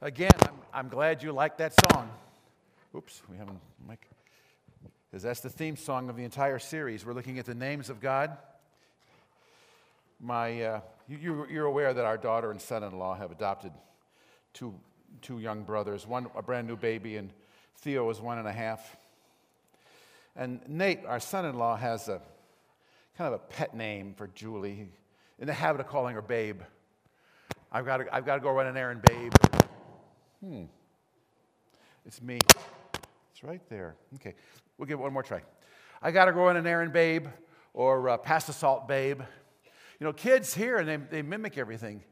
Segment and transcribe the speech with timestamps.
[0.00, 2.08] Again, I'm, I'm glad you like that song.
[2.94, 4.06] Oops, we haven't, Mike.
[5.10, 7.04] Because that's the theme song of the entire series.
[7.04, 8.36] We're looking at the names of God.
[10.20, 13.72] My, uh, you, you're aware that our daughter and son in law have adopted
[14.54, 14.72] two,
[15.20, 17.32] two young brothers, one a brand new baby, and
[17.78, 18.96] Theo is one and a half.
[20.36, 22.20] And Nate, our son in law, has a
[23.16, 24.90] kind of a pet name for Julie,
[25.40, 26.60] in the habit of calling her Babe.
[27.72, 29.32] I've got to, I've got to go run an errand, Babe.
[30.44, 30.64] Hmm.
[32.06, 32.38] It's me.
[33.32, 33.96] It's right there.
[34.16, 34.34] Okay,
[34.76, 35.42] we'll give it one more try.
[36.00, 37.26] I got to go run an errand, Babe,
[37.74, 39.20] or uh, pass the salt, Babe.
[39.98, 42.02] You know, kids here and they, they mimic everything.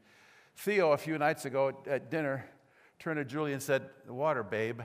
[0.57, 2.45] Theo, a few nights ago at, at dinner,
[2.99, 4.81] turned to Julie and said, The water, babe.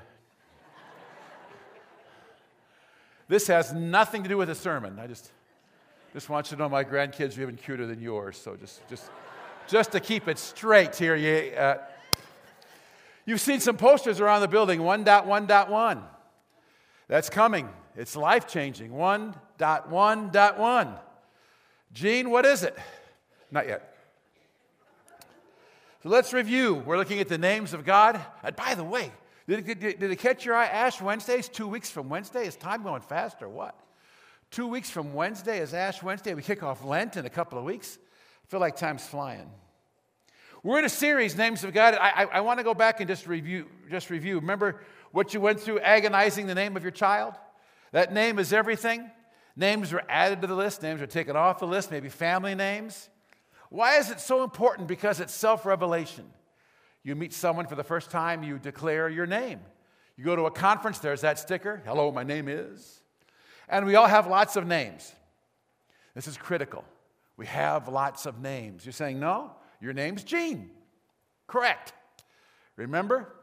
[3.29, 5.01] this has nothing to do with the sermon.
[5.01, 5.33] I just,
[6.13, 8.37] just want you to know my grandkids are even cuter than yours.
[8.37, 9.11] So just, just,
[9.67, 11.79] just to keep it straight here, you, uh,
[13.27, 16.03] you've seen some posters around the building 1.1.1.
[17.09, 17.69] That's coming.
[17.97, 18.93] It's life changing.
[18.93, 20.99] 1.1.1.
[21.93, 22.79] Gene, what is it?
[23.51, 23.89] Not yet.
[26.03, 26.83] So let's review.
[26.87, 28.21] We're looking at the names of God.
[28.43, 29.13] And by the way,
[29.47, 30.67] did it, did it catch your eye?
[30.67, 32.47] Ash Wednesday is two weeks from Wednesday.
[32.47, 33.79] Is time going fast or what?
[34.51, 36.35] Two weeks from Wednesday is Ash Wednesday.
[36.35, 37.99] We kick off Lent in a couple of weeks.
[38.45, 39.51] I feel like time's flying.
[40.65, 41.95] We're in a series, Names of God.
[41.95, 44.37] I, I, I want to go back and just review, just review.
[44.37, 47.35] Remember what you went through agonizing the name of your child?
[47.91, 49.11] That name is everything.
[49.57, 53.09] Names were added to the list, names were taken off the list, maybe family names.
[53.71, 54.87] Why is it so important?
[54.87, 56.31] Because it's self revelation.
[57.03, 59.61] You meet someone for the first time, you declare your name.
[60.17, 63.01] You go to a conference, there's that sticker Hello, my name is.
[63.69, 65.13] And we all have lots of names.
[66.15, 66.85] This is critical.
[67.37, 68.87] We have lots of names.
[68.87, 69.51] You're saying, No,
[69.83, 70.71] your name's Gene.
[71.47, 71.93] Correct.
[72.77, 73.35] Remember,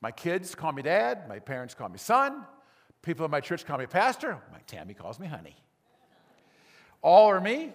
[0.00, 2.46] my kids call me dad, my parents call me son,
[3.04, 4.38] People in my church call me pastor.
[4.50, 5.54] My Tammy calls me honey.
[7.02, 7.70] All are me,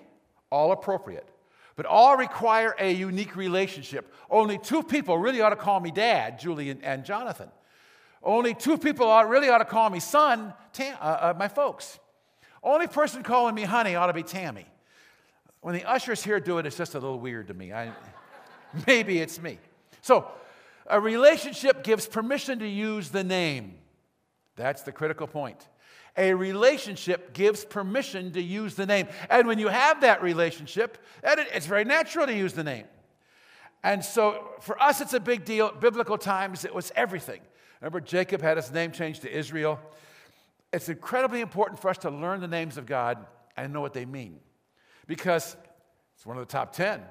[0.52, 1.30] all appropriate.
[1.76, 4.12] But all require a unique relationship.
[4.28, 7.50] Only two people really ought to call me dad, Julie and, and Jonathan.
[8.24, 12.00] Only two people ought, really ought to call me son, Tam, uh, uh, my folks.
[12.64, 14.66] Only person calling me honey ought to be Tammy.
[15.62, 17.74] When the ushers here do it, it's just a little weird to me.
[17.74, 17.92] I,
[18.88, 19.60] maybe it's me.
[20.02, 20.28] So,
[20.88, 23.76] a relationship gives permission to use the name.
[24.56, 25.68] That's the critical point.
[26.18, 29.08] A relationship gives permission to use the name.
[29.30, 32.86] And when you have that relationship, it's very natural to use the name.
[33.84, 35.72] And so for us, it's a big deal.
[35.72, 37.42] Biblical times, it was everything.
[37.80, 39.80] Remember, Jacob had his name changed to Israel.
[40.74, 44.06] It's incredibly important for us to learn the names of God and know what they
[44.06, 44.40] mean
[45.10, 45.58] because
[46.16, 47.02] it's one of the top 10.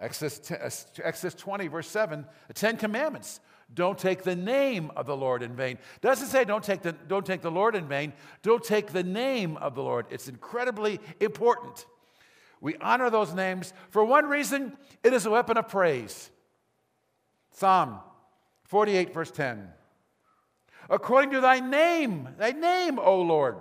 [0.00, 0.70] Exodus, 10, uh,
[1.04, 3.40] Exodus 20, verse 7, the Ten Commandments.
[3.72, 5.78] Don't take the name of the Lord in vain.
[6.00, 8.12] Doesn't say don't take the, don't take the Lord in vain.
[8.42, 10.06] Don't take the name of the Lord.
[10.10, 11.86] It's incredibly important.
[12.60, 13.72] We honor those names.
[13.90, 16.30] For one reason, it is a weapon of praise.
[17.52, 18.00] Psalm
[18.64, 19.68] 48, verse 10.
[20.90, 23.56] According to thy name, thy name, O Lord,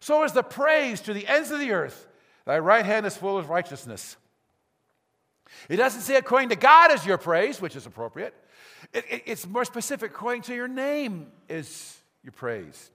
[0.00, 2.05] so is the praise to the ends of the earth.
[2.46, 4.16] Thy right hand is full of righteousness.
[5.68, 8.34] It doesn't say according to God is your praise, which is appropriate.
[8.92, 10.12] It, it, it's more specific.
[10.12, 12.90] According to your name is your praise.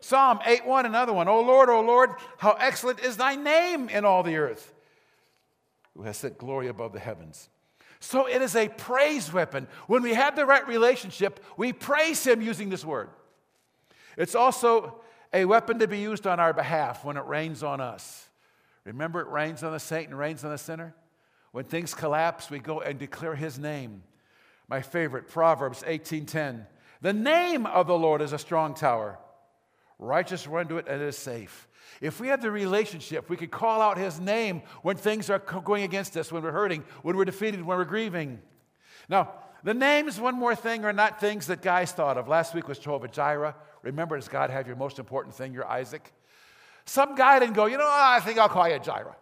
[0.00, 1.28] Psalm 8 1, another one.
[1.28, 4.72] O Lord, O Lord, how excellent is thy name in all the earth,
[5.94, 7.48] who has set glory above the heavens.
[8.00, 9.66] So it is a praise weapon.
[9.86, 13.10] When we have the right relationship, we praise him using this word.
[14.16, 15.00] It's also
[15.32, 18.27] a weapon to be used on our behalf when it rains on us.
[18.88, 20.94] Remember, it rains on the saint and rains on the sinner?
[21.52, 24.02] When things collapse, we go and declare his name
[24.68, 26.66] my favorite, Proverbs 18:10.
[27.00, 29.18] The name of the Lord is a strong tower.
[29.98, 31.66] Righteous run to it and it is safe.
[32.00, 35.84] If we have the relationship, we could call out his name when things are going
[35.84, 38.40] against us, when we're hurting, when we're defeated, when we're grieving.
[39.08, 39.32] Now,
[39.64, 42.28] the names, one more thing, are not things that guys thought of.
[42.28, 43.56] Last week was Jehovah Jireh.
[43.82, 46.12] Remember, does God have your most important thing, your Isaac?
[46.88, 49.14] Some guy didn't go, you know, I think I'll call you Jireh.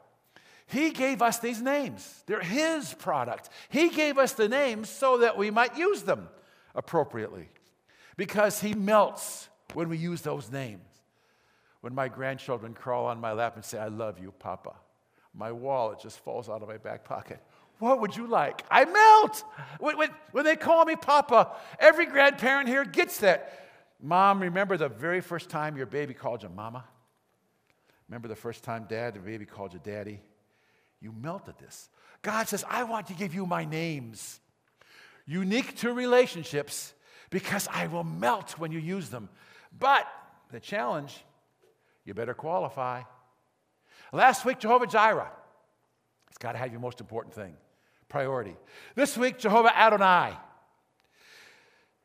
[0.67, 2.23] He gave us these names.
[2.27, 3.49] They're His product.
[3.69, 6.29] He gave us the names so that we might use them
[6.77, 7.49] appropriately
[8.17, 10.81] because He melts when we use those names.
[11.81, 14.75] When my grandchildren crawl on my lap and say, I love you, Papa,
[15.35, 17.41] my wallet just falls out of my back pocket.
[17.81, 18.65] What would you like?
[18.71, 19.45] I melt.
[19.81, 23.69] When, when, when they call me Papa, every grandparent here gets that.
[24.01, 26.85] Mom, remember the very first time your baby called you Mama?
[28.09, 30.21] Remember the first time dad, the baby called you Daddy?
[31.01, 31.89] You melted this.
[32.23, 34.41] God says, I want to give you my names.
[35.27, 36.95] unique to relationships
[37.31, 39.29] because I will melt when you use them.
[39.77, 40.07] But
[40.51, 41.25] the challenge,
[42.05, 43.03] you better qualify.
[44.13, 45.31] Last week, Jehovah Jireh.
[46.29, 47.55] It's got to have your most important thing,
[48.09, 48.57] priority.
[48.95, 50.37] This week, Jehovah Adonai.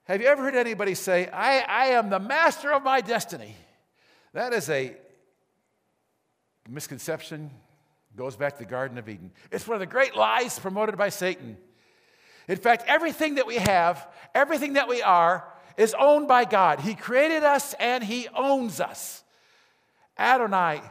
[0.06, 3.56] Have you ever heard anybody say, I, I am the master of my destiny?
[4.33, 4.95] That is a
[6.69, 7.52] misconception,
[8.16, 9.31] goes back to the Garden of Eden.
[9.52, 11.58] It's one of the great lies promoted by Satan.
[12.48, 15.48] In fact, everything that we have, everything that we are,
[15.78, 16.81] is owned by God.
[16.81, 19.24] He created us and He owns us.
[20.19, 20.81] Adonai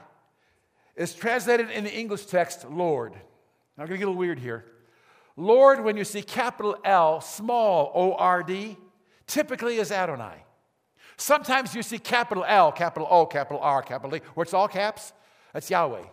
[0.97, 3.13] is translated in the English text Lord.
[3.13, 4.65] Now, I'm going to get a little weird here.
[5.37, 8.77] Lord, when you see capital L, small O R D,
[9.27, 10.45] typically is Adonai.
[11.17, 15.13] Sometimes you see capital L, capital O, capital R, capital E, where it's all caps.
[15.53, 16.05] That's Yahweh.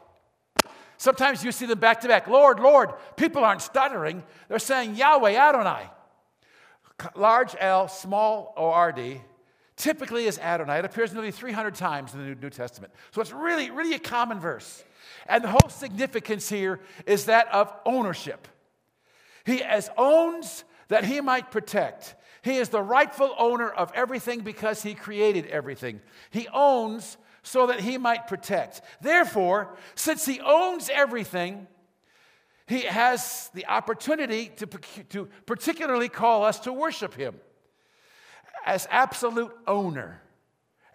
[0.98, 2.28] Sometimes you see them back to back.
[2.28, 2.92] Lord, Lord.
[3.16, 4.24] People aren't stuttering.
[4.50, 5.90] They're saying Yahweh, Adonai.
[7.16, 9.22] Large L, small O R D,
[9.76, 10.80] typically is Adonai.
[10.80, 12.92] It appears nearly 300 times in the New Testament.
[13.12, 14.84] So it's really, really a common verse.
[15.28, 18.48] And the whole significance here is that of ownership.
[19.46, 22.16] He as owns that he might protect.
[22.42, 26.02] He is the rightful owner of everything because he created everything.
[26.32, 28.82] He owns so that he might protect.
[29.02, 31.68] Therefore, since he owns everything,
[32.68, 34.68] he has the opportunity to,
[35.10, 37.36] to particularly call us to worship him
[38.66, 40.22] as absolute owner.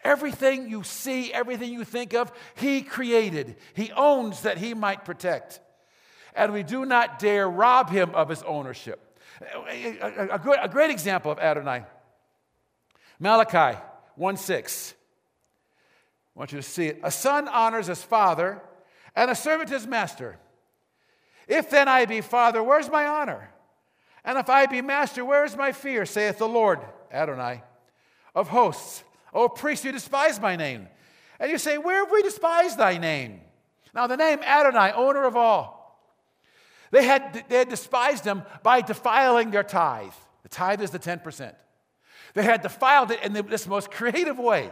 [0.05, 3.57] Everything you see, everything you think of, he created.
[3.75, 5.61] He owns that he might protect.
[6.35, 9.19] And we do not dare rob him of his ownership.
[9.71, 11.85] A, a, a, a great example of Adonai
[13.19, 13.79] Malachi
[14.17, 14.95] 1 6.
[16.35, 17.01] I want you to see it.
[17.03, 18.61] A son honors his father,
[19.15, 20.39] and a servant his master.
[21.47, 23.51] If then I be father, where's my honor?
[24.25, 26.81] And if I be master, where is my fear, saith the Lord,
[27.13, 27.63] Adonai,
[28.35, 29.05] of hosts.
[29.35, 30.89] O priest, you despise my name.
[31.41, 33.41] And you say, Where have we despised thy name?
[33.95, 35.83] Now, the name Adonai, owner of all,
[36.91, 40.13] they had, they had despised him by defiling their tithe.
[40.43, 41.55] The tithe is the 10%.
[42.35, 44.71] They had defiled it in this most creative way.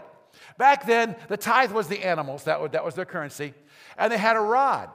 [0.59, 3.55] Back then, the tithe was the animals, that, would, that was their currency,
[3.97, 4.91] and they had a rod.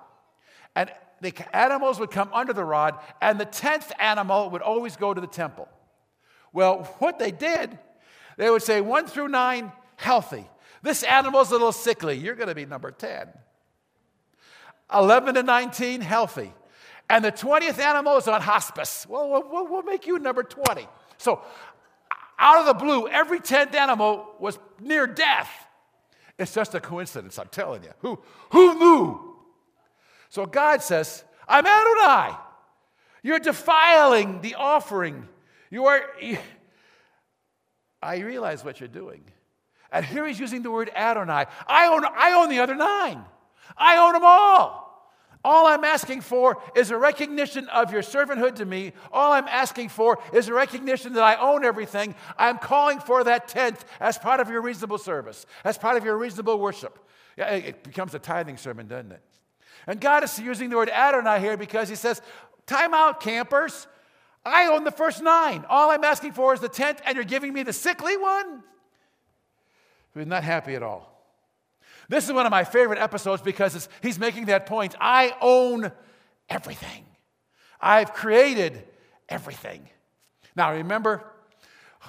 [0.75, 0.91] And
[1.21, 5.21] the animals would come under the rod, and the tenth animal would always go to
[5.21, 5.67] the temple.
[6.53, 7.77] Well, what they did,
[8.37, 10.47] they would say one through nine, healthy.
[10.81, 12.15] This animal's a little sickly.
[12.17, 13.27] You're going to be number 10.
[14.93, 16.53] 11 to 19, healthy.
[17.09, 19.05] And the 20th animal is on hospice.
[19.07, 20.87] Well, we'll, we'll make you number 20.
[21.17, 21.41] So,
[22.37, 25.49] out of the blue, every 10th animal was near death.
[26.37, 27.91] It's just a coincidence, I'm telling you.
[27.99, 28.19] Who,
[28.51, 29.35] who knew?
[30.29, 32.37] So God says, I'm Adonai.
[33.23, 35.27] You're defiling the offering.
[35.69, 36.01] You are.
[38.01, 39.23] I realize what you're doing.
[39.91, 41.45] And here he's using the word Adonai.
[41.67, 43.23] I own, I own the other nine.
[43.77, 44.84] I own them all.
[45.45, 48.93] All I'm asking for is a recognition of your servanthood to me.
[49.11, 52.15] All I'm asking for is a recognition that I own everything.
[52.35, 56.17] I'm calling for that tenth as part of your reasonable service, as part of your
[56.17, 56.97] reasonable worship.
[57.37, 59.21] It becomes a tithing sermon, doesn't it?
[59.85, 62.23] And God is using the word Adonai here because he says,
[62.65, 63.85] Time out, campers.
[64.43, 65.63] I own the first nine.
[65.69, 68.63] All I'm asking for is the tenth, and you're giving me the sickly one?
[70.15, 71.14] He's not happy at all.
[72.09, 74.95] This is one of my favorite episodes because he's making that point.
[74.99, 75.91] I own
[76.49, 77.05] everything,
[77.79, 78.83] I've created
[79.29, 79.89] everything.
[80.55, 81.23] Now, remember,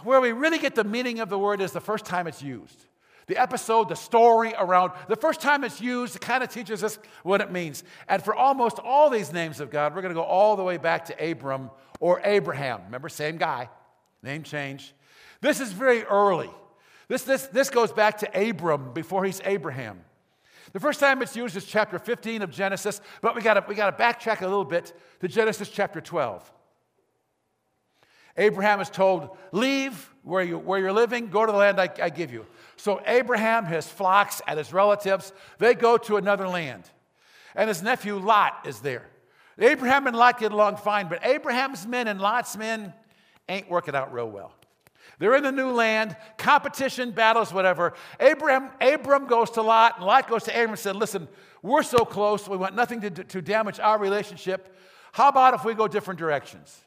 [0.05, 2.87] where we really get the meaning of the word is the first time it's used.
[3.27, 6.99] The episode, the story around, the first time it's used, it kind of teaches us
[7.25, 7.83] what it means.
[8.09, 10.77] And for almost all these names of God, we're going to go all the way
[10.77, 12.83] back to Abram or Abraham.
[12.85, 13.69] Remember, same guy,
[14.23, 14.95] name change.
[15.41, 16.51] This is very early.
[17.09, 20.01] This, this, this goes back to Abram before he's Abraham.
[20.73, 23.97] The first time it's used is chapter 15 of Genesis, but we gotta, we gotta
[23.97, 26.53] backtrack a little bit to Genesis chapter 12.
[28.37, 32.11] Abraham is told, Leave where, you, where you're living, go to the land I, I
[32.11, 32.45] give you.
[32.77, 36.83] So Abraham, his flocks, and his relatives, they go to another land.
[37.55, 39.07] And his nephew Lot is there.
[39.59, 42.93] Abraham and Lot get along fine, but Abraham's men and Lot's men
[43.49, 44.53] ain't working out real well.
[45.19, 47.95] They're in the new land, competition, battles, whatever.
[48.21, 51.29] Abraham, Abram goes to Lot, and Lot goes to Abram and said, Listen,
[51.63, 54.77] we're so close, we want nothing to, to damage our relationship.
[55.13, 56.83] How about if we go different directions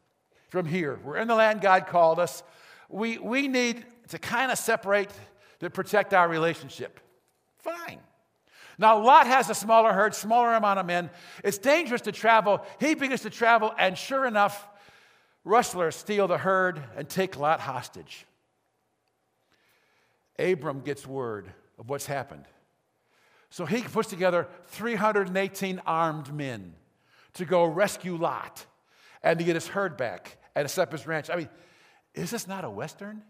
[0.50, 1.00] from here?
[1.04, 2.44] We're in the land God called us.
[2.88, 5.12] We, we need to kind of separate
[5.60, 7.00] to protect our relationship.
[7.58, 8.00] Fine.
[8.78, 11.10] Now, Lot has a smaller herd, smaller amount of men.
[11.44, 12.62] It's dangerous to travel.
[12.80, 14.68] He begins to travel, and sure enough,
[15.44, 18.26] Rustlers steal the herd and take Lot hostage.
[20.38, 22.46] Abram gets word of what's happened.
[23.50, 26.74] So he puts together 318 armed men
[27.34, 28.66] to go rescue Lot
[29.24, 31.30] and to get his herd back and to set up his ranch.
[31.30, 31.50] I mean,
[32.14, 33.22] is this not a Western?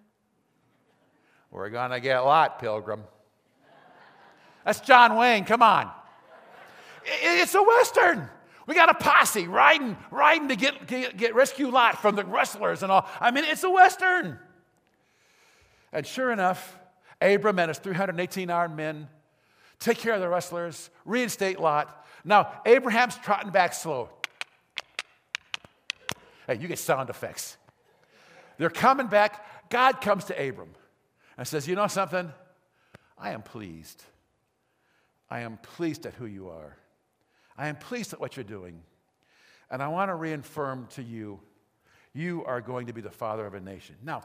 [1.52, 3.04] We're going to get Lot, Pilgrim.
[4.66, 5.90] That's John Wayne, come on.
[7.06, 8.30] It's a Western.
[8.70, 12.84] We got a posse riding, riding to get, get, get rescue Lot from the rustlers
[12.84, 13.10] and all.
[13.20, 14.38] I mean, it's a Western.
[15.92, 16.78] And sure enough,
[17.20, 19.08] Abram and his 318 armed men
[19.80, 22.06] take care of the rustlers, reinstate Lot.
[22.24, 24.12] Now, Abraham's trotting back slow.
[26.46, 27.58] Hey, you get sound effects.
[28.60, 29.72] They're coming back.
[29.72, 30.76] God comes to Abram
[31.40, 32.32] and says, You know something?
[33.18, 34.04] I am pleased.
[35.28, 36.78] I am pleased at who you are.
[37.60, 38.82] I am pleased at what you're doing.
[39.70, 41.42] And I want to reaffirm to you,
[42.14, 43.96] you are going to be the father of a nation.
[44.02, 44.24] Now,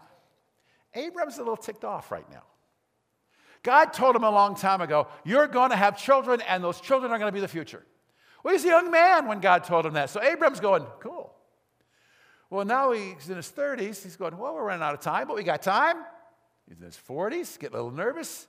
[0.94, 2.44] Abram's a little ticked off right now.
[3.64, 7.10] God told him a long time ago, You're going to have children, and those children
[7.10, 7.84] are going to be the future.
[8.44, 10.10] Well, he's a young man when God told him that.
[10.10, 11.34] So Abram's going, Cool.
[12.50, 14.04] Well, now he's in his 30s.
[14.04, 15.96] He's going, Well, we're running out of time, but we got time.
[16.68, 18.46] He's in his 40s, getting a little nervous.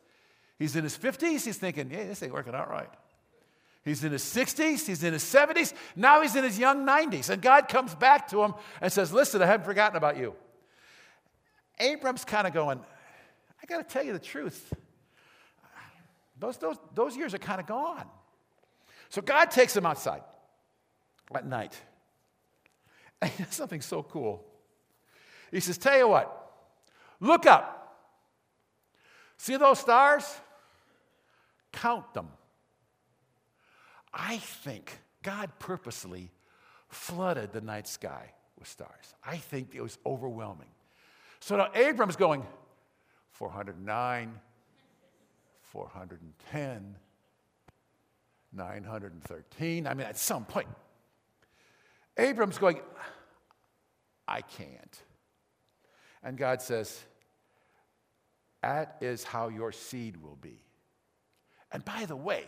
[0.60, 1.44] He's in his 50s.
[1.46, 2.90] He's thinking, Yeah, this ain't working out right.
[3.86, 7.30] He's in his 60s, he's in his 70s, now he's in his young 90s.
[7.30, 10.34] And God comes back to him and says, Listen, I haven't forgotten about you.
[11.80, 12.80] Abram's kind of going,
[13.62, 14.74] I got to tell you the truth.
[16.40, 18.06] Those, those, those years are kind of gone.
[19.10, 20.24] So God takes him outside
[21.34, 21.80] at night.
[23.22, 24.44] And he does something so cool.
[25.50, 26.52] He says, Tell you what,
[27.22, 27.98] look up.
[29.38, 30.26] See those stars?
[31.72, 32.28] Count them.
[34.16, 36.32] I think God purposely
[36.88, 39.14] flooded the night sky with stars.
[39.24, 40.70] I think it was overwhelming.
[41.42, 42.46] So now Abram's going
[43.32, 44.40] 409,
[45.62, 46.96] 410,
[48.54, 49.88] 913.
[49.88, 50.70] I mean, at some point,
[52.18, 52.80] Abram's going,
[54.28, 55.02] I can't.
[56.24, 57.04] And God says,
[58.62, 60.62] That is how your seed will be.
[61.72, 62.46] And by the way,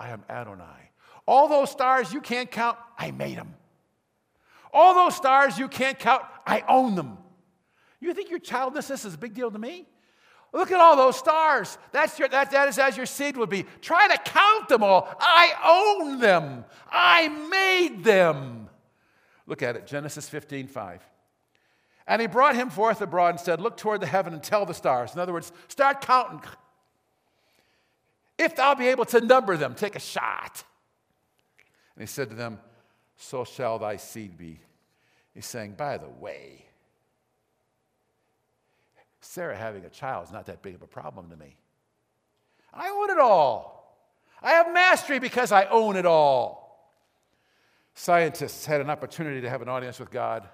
[0.00, 0.90] I am Adonai.
[1.28, 3.54] All those stars you can't count, I made them.
[4.72, 7.18] All those stars you can't count, I own them.
[8.00, 9.86] You think your childlessness is a big deal to me?
[10.52, 11.76] Look at all those stars.
[11.92, 13.66] That's your, that, that is as your seed would be.
[13.82, 15.08] Try to count them all.
[15.20, 16.64] I own them.
[16.90, 18.68] I made them.
[19.46, 21.02] Look at it, Genesis 15, 5.
[22.06, 24.74] And he brought him forth abroad and said, Look toward the heaven and tell the
[24.74, 25.14] stars.
[25.14, 26.40] In other words, start counting.
[28.40, 30.64] If thou be able to number them, take a shot.
[31.94, 32.58] And he said to them,
[33.18, 34.60] So shall thy seed be.
[35.34, 36.64] He's saying, By the way,
[39.20, 41.54] Sarah having a child is not that big of a problem to me.
[42.72, 44.00] I own it all.
[44.42, 46.94] I have mastery because I own it all.
[47.94, 50.48] Scientists had an opportunity to have an audience with God,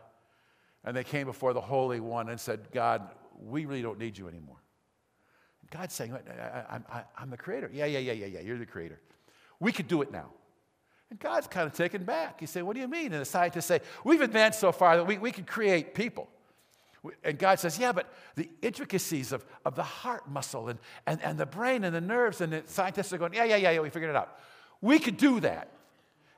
[0.85, 3.09] and they came before the Holy One and said, God,
[3.40, 4.57] we really don't need you anymore.
[5.71, 7.71] God's saying, I, am the creator.
[7.73, 9.01] Yeah, yeah, yeah, yeah, yeah, you're the creator.
[9.61, 10.31] We could do it now.
[11.11, 12.41] And God's kind of taken back.
[12.41, 13.13] He said, What do you mean?
[13.13, 16.29] And the scientists say, We've advanced so far that we, we can create people.
[17.23, 21.39] And God says, Yeah, but the intricacies of, of the heart muscle and, and, and
[21.39, 23.91] the brain and the nerves, and the scientists are going, Yeah, yeah, yeah, yeah, we
[23.91, 24.37] figured it out.
[24.81, 25.71] We could do that.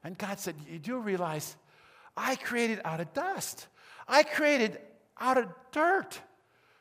[0.04, 1.56] And God said, You do realize
[2.16, 3.66] I created out of dust,
[4.06, 4.78] I created
[5.18, 6.20] out of dirt.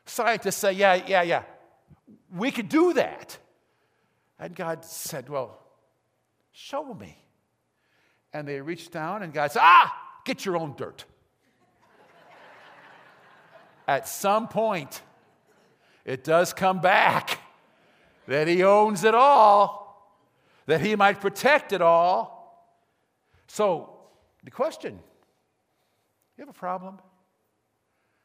[0.04, 1.42] Scientists say, Yeah, yeah, yeah,
[2.34, 3.38] we could do that.
[4.38, 5.58] And God said, Well,
[6.52, 7.16] show me.
[8.32, 11.04] And they reached down, and God said, Ah, get your own dirt.
[13.88, 15.02] At some point,
[16.04, 17.40] it does come back
[18.26, 20.16] that He owns it all,
[20.66, 22.38] that He might protect it all.
[23.46, 23.94] So,
[24.44, 25.00] the question
[26.36, 27.00] you have a problem?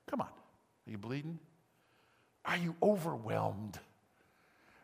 [0.07, 0.27] Come on.
[0.27, 1.39] Are you bleeding?
[2.45, 3.79] Are you overwhelmed?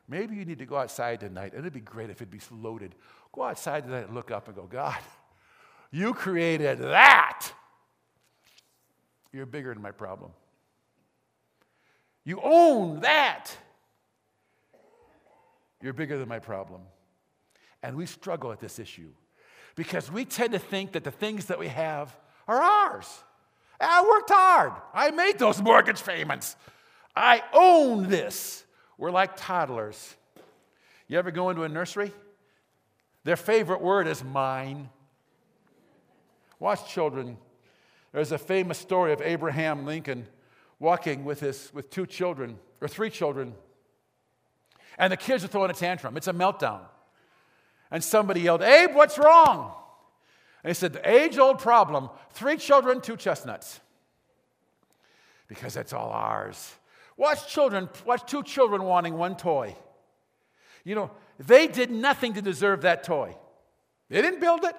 [0.07, 2.95] Maybe you need to go outside tonight, and it'd be great if it'd be loaded.
[3.31, 4.97] Go outside tonight and look up and go, God,
[5.91, 7.51] you created that.
[9.31, 10.31] You're bigger than my problem.
[12.23, 13.55] You own that.
[15.81, 16.81] You're bigger than my problem.
[17.81, 19.11] And we struggle at this issue
[19.75, 22.15] because we tend to think that the things that we have
[22.47, 23.23] are ours.
[23.79, 24.73] I worked hard.
[24.93, 26.57] I made those mortgage payments.
[27.19, 28.63] I own this.
[28.97, 30.15] We're like toddlers.
[31.09, 32.13] You ever go into a nursery?
[33.25, 34.89] Their favorite word is mine.
[36.59, 37.37] Watch children.
[38.13, 40.27] There's a famous story of Abraham Lincoln
[40.79, 43.53] walking with, his, with two children, or three children,
[44.97, 46.15] and the kids are throwing a tantrum.
[46.15, 46.81] It's a meltdown.
[47.91, 49.73] And somebody yelled, Abe, what's wrong?
[50.63, 53.81] And he said, The age old problem three children, two chestnuts.
[55.47, 56.75] Because that's all ours.
[57.19, 59.75] Watch children, watch two children wanting one toy.
[60.85, 63.35] You know, they did nothing to deserve that toy.
[64.07, 64.73] They didn't build it,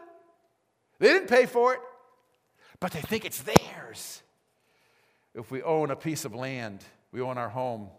[0.99, 1.81] they didn't pay for it,
[2.81, 4.23] but they think it's theirs.
[5.35, 6.83] If we own a piece of land,
[7.13, 7.91] we own our home,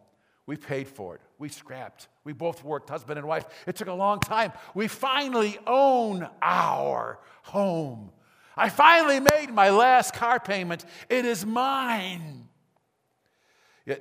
[0.48, 1.22] we paid for it.
[1.38, 2.08] We scrapped.
[2.24, 3.46] We both worked, husband and wife.
[3.68, 4.54] It took a long time.
[4.74, 8.10] We finally own our home.
[8.58, 10.84] I finally made my last car payment.
[11.10, 12.48] It is mine.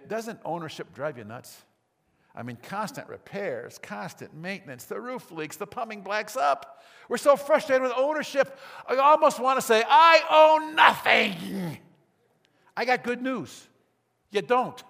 [0.08, 1.62] Doesn't ownership drive you nuts?
[2.34, 6.84] I mean, constant repairs, constant maintenance, the roof leaks, the plumbing blacks up.
[7.08, 8.56] We're so frustrated with ownership,
[8.86, 11.78] I almost want to say, I own nothing.
[12.76, 13.66] I got good news.
[14.30, 14.80] You don't.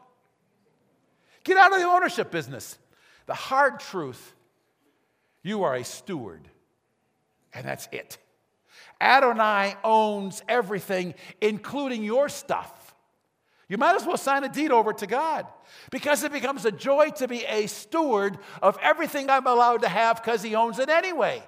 [1.44, 2.78] Get out of the ownership business.
[3.24, 4.34] The hard truth
[5.42, 6.42] you are a steward,
[7.54, 8.18] and that's it.
[9.00, 12.79] Adonai owns everything, including your stuff.
[13.70, 15.46] You might as well sign a deed over to God
[15.92, 20.20] because it becomes a joy to be a steward of everything I'm allowed to have
[20.20, 21.40] because He owns it anyway.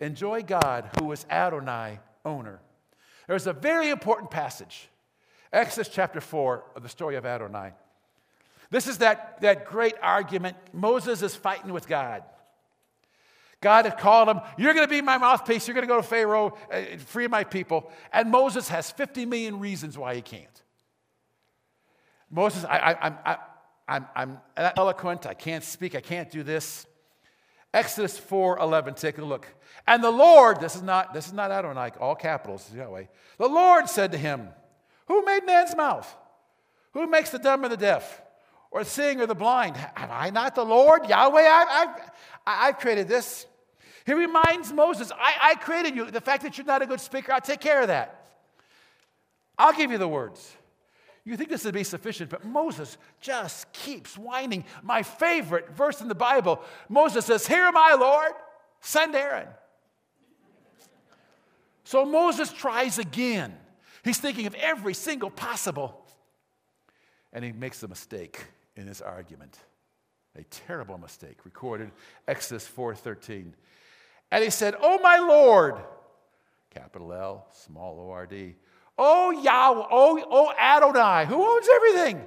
[0.00, 2.58] Enjoy God, who is Adonai owner.
[3.28, 4.88] There's a very important passage,
[5.52, 7.74] Exodus chapter 4, of the story of Adonai.
[8.70, 10.56] This is that, that great argument.
[10.72, 12.24] Moses is fighting with God.
[13.60, 15.68] God had called him, You're going to be my mouthpiece.
[15.68, 17.92] You're going to go to Pharaoh, uh, free my people.
[18.12, 20.62] And Moses has 50 million reasons why he can't.
[22.30, 23.36] Moses, I, I, I, I
[23.88, 25.26] I'm, I'm eloquent.
[25.26, 25.94] I can't speak.
[25.94, 26.86] I can't do this.
[27.74, 29.46] Exodus 4 11, take a look.
[29.86, 33.04] And the Lord, this is not, this is not Adonai, all capitals, Yahweh.
[33.38, 34.48] The Lord said to him,
[35.06, 36.16] Who made man's mouth?
[36.92, 38.22] Who makes the dumb and the deaf?
[38.70, 39.76] or the seeing or the blind.
[39.96, 41.42] Am I not the Lord, Yahweh?
[41.42, 41.86] I,
[42.46, 43.46] I, I created this.
[44.06, 46.10] He reminds Moses, I, I created you.
[46.10, 48.26] The fact that you're not a good speaker, I'll take care of that.
[49.58, 50.56] I'll give you the words.
[51.30, 54.64] You think this would be sufficient, but Moses just keeps whining.
[54.82, 58.32] My favorite verse in the Bible Moses says, Here am I, Lord,
[58.80, 59.46] send Aaron.
[61.84, 63.56] So Moses tries again.
[64.02, 66.04] He's thinking of every single possible,
[67.32, 69.56] and he makes a mistake in his argument.
[70.36, 71.92] A terrible mistake recorded
[72.26, 73.54] Exodus 4:13.
[74.32, 75.76] And he said, "Oh my Lord,
[76.70, 78.56] capital L, small O R D.
[79.02, 82.22] Oh Yahweh, oh, oh Adonai, who owns everything?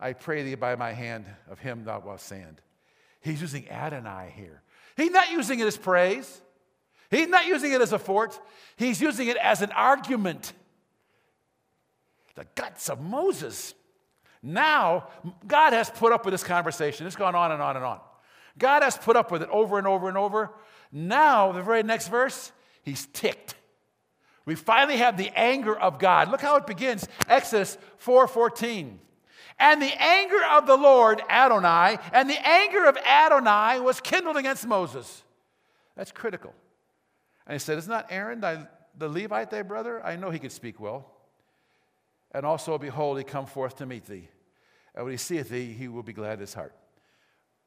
[0.00, 2.62] I pray thee by my hand of him thou wilt stand.
[3.20, 4.62] He's using Adonai here.
[4.96, 6.40] He's not using it as praise.
[7.10, 8.40] He's not using it as a fort.
[8.76, 10.54] He's using it as an argument.
[12.36, 13.74] The guts of Moses.
[14.42, 15.08] Now,
[15.46, 17.06] God has put up with this conversation.
[17.06, 18.00] It's gone on and on and on.
[18.56, 20.52] God has put up with it over and over and over.
[20.90, 22.50] Now, the very next verse,
[22.82, 23.56] he's ticked.
[24.50, 26.28] We finally have the anger of God.
[26.28, 27.06] Look how it begins.
[27.28, 28.98] Exodus 4:14.
[29.60, 34.66] And the anger of the Lord Adonai, and the anger of Adonai was kindled against
[34.66, 35.22] Moses.
[35.94, 36.52] That's critical.
[37.46, 38.66] And he said, Is not Aaron thy,
[38.98, 40.04] the Levite thy brother?
[40.04, 41.08] I know he could speak well.
[42.32, 44.30] And also, behold, he come forth to meet thee.
[44.96, 46.74] And when he seeth thee, he will be glad in his heart.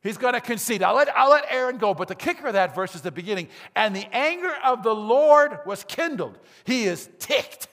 [0.03, 0.83] He's going to concede.
[0.83, 1.93] I'll let, I'll let Aaron go.
[1.93, 3.47] But the kicker of that verse is the beginning.
[3.75, 6.37] And the anger of the Lord was kindled.
[6.65, 7.67] He is ticked.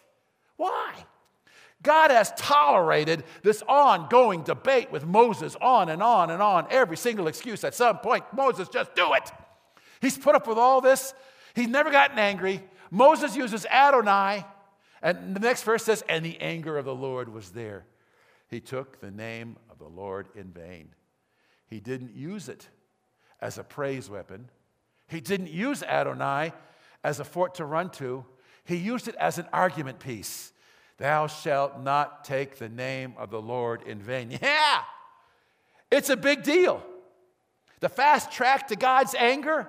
[0.56, 0.94] Why?
[1.82, 6.66] God has tolerated this ongoing debate with Moses on and on and on.
[6.70, 9.30] Every single excuse at some point, Moses, just do it.
[10.00, 11.14] He's put up with all this.
[11.54, 12.62] He's never gotten angry.
[12.90, 14.44] Moses uses Adonai
[15.02, 17.86] and the next verse says, And the anger of the Lord was there.
[18.48, 20.90] He took the name of the Lord in vain.
[21.70, 22.68] He didn't use it
[23.40, 24.50] as a praise weapon,
[25.08, 26.52] he didn't use Adonai
[27.02, 28.24] as a fort to run to.
[28.64, 30.52] He used it as an argument piece.
[30.98, 34.30] Thou shalt not take the name of the Lord in vain.
[34.42, 34.82] Yeah,
[35.90, 36.82] it's a big deal.
[37.80, 39.68] The fast track to God's anger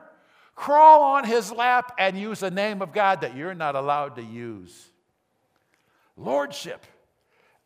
[0.55, 4.21] crawl on his lap and use the name of God that you're not allowed to
[4.21, 4.91] use.
[6.17, 6.85] Lordship,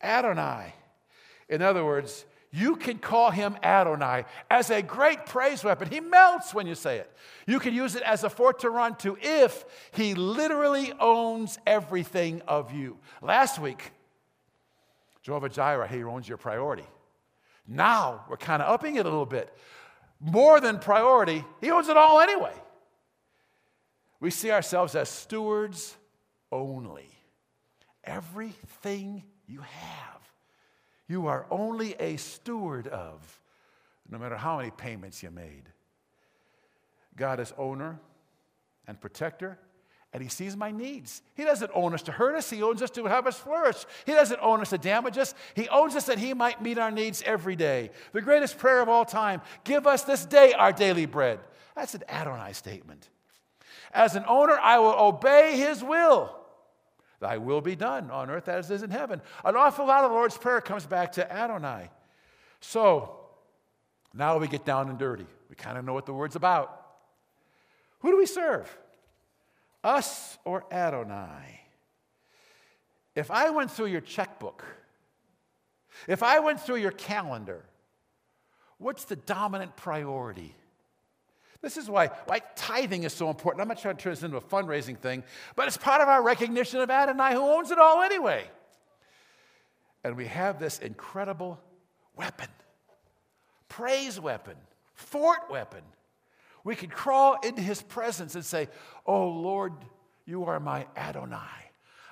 [0.01, 0.73] Adonai.
[1.49, 2.23] In other words,
[2.55, 5.89] you can call him Adonai as a great praise weapon.
[5.89, 7.11] He melts when you say it.
[7.45, 12.41] You can use it as a fort to run to if he literally owns everything
[12.47, 12.97] of you.
[13.21, 13.91] Last week,
[15.21, 16.85] Jehovah Jireh, he owns your priority.
[17.67, 19.51] Now we're kind of upping it a little bit.
[20.21, 22.53] More than priority, he owns it all anyway.
[24.21, 25.97] We see ourselves as stewards
[26.51, 27.09] only.
[28.05, 30.21] everything you have.
[31.07, 33.39] You are only a steward of,
[34.09, 35.63] no matter how many payments you made.
[37.15, 37.99] God is owner
[38.87, 39.57] and protector,
[40.13, 41.21] and He sees my needs.
[41.35, 43.85] He doesn't own us to hurt us, He owns us to have us flourish.
[44.05, 46.91] He doesn't own us to damage us, He owns us that He might meet our
[46.91, 47.91] needs every day.
[48.11, 51.39] The greatest prayer of all time give us this day our daily bread.
[51.75, 53.09] That's an Adonai statement.
[53.93, 56.35] As an owner, I will obey His will.
[57.19, 59.21] Thy will be done on earth as it is in heaven.
[59.43, 61.89] An awful lot of the Lord's Prayer comes back to Adonai.
[62.59, 63.17] So
[64.13, 65.25] now we get down and dirty.
[65.49, 66.81] We kind of know what the word's about.
[67.99, 68.75] Who do we serve?
[69.83, 71.61] Us or Adonai?
[73.15, 74.63] If I went through your checkbook,
[76.07, 77.63] if I went through your calendar,
[78.77, 80.53] what's the dominant priority?
[81.65, 83.59] This is why, why tithing is so important.
[83.59, 85.23] I'm not trying to turn this into a fundraising thing,
[85.55, 88.47] but it's part of our recognition of Adonai who owns it all anyway.
[90.03, 91.59] And we have this incredible
[92.15, 92.49] weapon,
[93.67, 94.53] praise weapon,
[94.93, 95.81] fort weapon.
[96.63, 98.69] We can crawl into his presence and say,
[99.07, 99.73] Oh Lord,
[100.27, 101.71] you are my Adonai.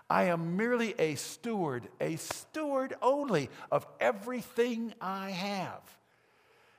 [0.09, 5.83] I am merely a steward, a steward only of everything I have.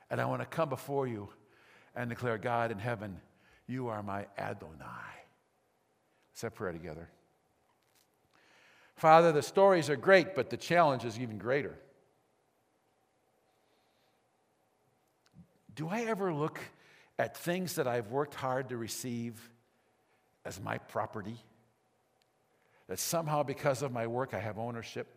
[0.09, 1.29] And I want to come before you
[1.95, 3.19] and declare, God in heaven,
[3.67, 5.15] you are my Adonai.
[6.31, 7.09] Let's have prayer together.
[8.95, 11.75] Father, the stories are great, but the challenge is even greater.
[15.75, 16.59] Do I ever look
[17.19, 19.49] at things that I've worked hard to receive
[20.45, 21.37] as my property?
[22.87, 25.07] That somehow, because of my work, I have ownership?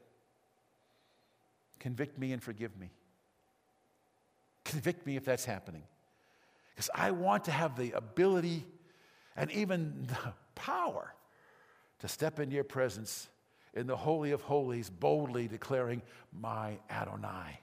[1.78, 2.90] Convict me and forgive me.
[4.64, 5.82] Convict me if that's happening.
[6.78, 8.64] Because I want to have the ability
[9.34, 11.12] and even the power
[11.98, 13.28] to step into your presence
[13.74, 17.58] in the Holy of Holies, boldly declaring, My Adonai.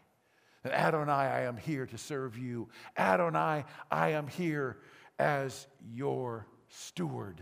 [0.66, 2.68] And Adonai, I am here to serve you.
[2.98, 4.80] Adonai, I am here
[5.18, 7.42] as your steward.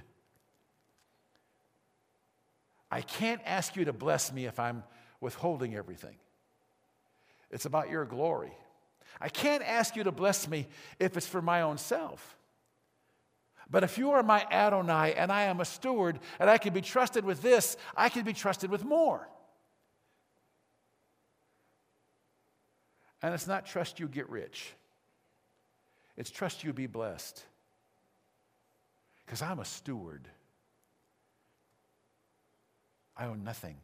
[2.92, 4.84] I can't ask you to bless me if I'm
[5.20, 6.18] withholding everything.
[7.50, 8.54] It's about your glory.
[9.22, 10.68] I can't ask you to bless me
[11.00, 12.38] if it's for my own self.
[13.70, 16.82] But if you are my Adonai and I am a steward and I can be
[16.82, 19.28] trusted with this, I can be trusted with more.
[23.22, 24.74] And it's not trust you get rich,
[26.18, 27.44] it's trust you be blessed.
[29.26, 30.28] Because I'm a steward,
[33.16, 33.78] I own nothing.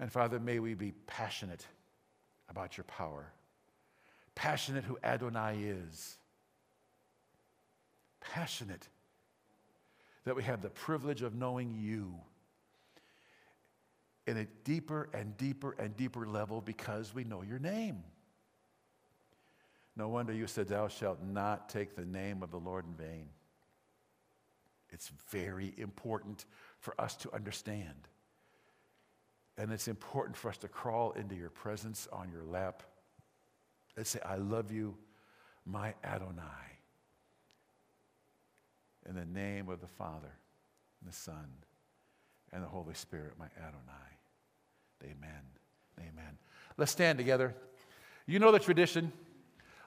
[0.00, 1.64] And Father, may we be passionate
[2.50, 3.32] about your power,
[4.34, 6.18] passionate who Adonai is,
[8.20, 8.88] passionate
[10.24, 12.14] that we have the privilege of knowing you
[14.26, 18.02] in a deeper and deeper and deeper level because we know your name.
[19.96, 23.28] No wonder you said, Thou shalt not take the name of the Lord in vain.
[24.90, 26.44] It's very important
[26.78, 28.08] for us to understand.
[29.60, 32.82] And it's important for us to crawl into your presence on your lap
[33.94, 34.96] and say, I love you,
[35.66, 36.40] my Adonai.
[39.06, 40.32] In the name of the Father,
[41.02, 41.44] and the Son,
[42.54, 44.08] and the Holy Spirit, my Adonai.
[45.04, 45.42] Amen.
[45.98, 46.38] Amen.
[46.78, 47.54] Let's stand together.
[48.26, 49.12] You know the tradition.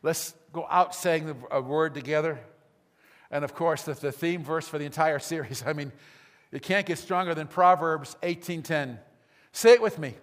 [0.03, 2.39] Let's go out saying a word together.
[3.31, 5.63] And of course, the, the theme verse for the entire series.
[5.65, 5.91] I mean,
[6.51, 8.99] it can't get stronger than Proverbs 18:10.
[9.53, 10.15] Say it with me.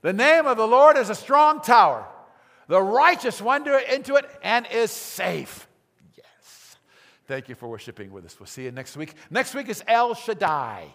[0.00, 2.06] The name of the Lord is a strong tower.
[2.68, 5.66] The righteous wander into it and is safe.
[6.16, 6.76] Yes.
[7.26, 8.38] Thank you for worshiping with us.
[8.38, 9.14] We'll see you next week.
[9.30, 10.86] Next week is El Shaddai.